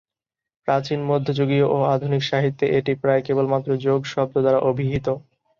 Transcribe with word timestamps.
প্রাচীন, 0.67 0.99
মধ্যযুগীয় 1.05 1.65
ও 1.67 1.87
আধুনিক 1.93 2.21
সাহিত্যে 2.25 2.65
এটি 2.77 2.91
প্ৰায় 3.01 3.23
কেবলমাত্র 3.27 3.69
'যোগ' 3.77 4.11
শব্দ 4.13 4.33
দ্বারা 4.37 4.59
অভিহিত। 4.69 5.07